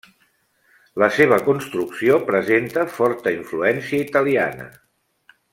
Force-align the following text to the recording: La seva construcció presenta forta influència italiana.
La 1.03 1.09
seva 1.17 1.37
construcció 1.49 2.17
presenta 2.31 2.87
forta 2.97 3.37
influència 3.39 4.03
italiana. 4.11 4.71